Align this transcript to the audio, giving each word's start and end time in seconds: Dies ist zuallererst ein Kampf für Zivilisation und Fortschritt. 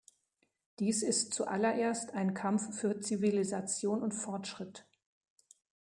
Dies 0.79 1.03
ist 1.03 1.31
zuallererst 1.31 2.15
ein 2.15 2.33
Kampf 2.33 2.73
für 2.75 3.01
Zivilisation 3.01 4.01
und 4.01 4.13
Fortschritt. 4.13 4.87